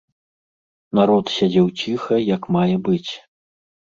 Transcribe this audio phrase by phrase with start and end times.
[0.99, 3.11] Народ сядзеў ціха, як мае быць.